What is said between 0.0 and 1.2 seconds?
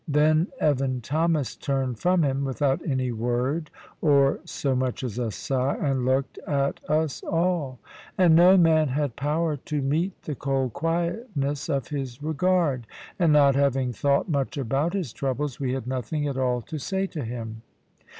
Then Evan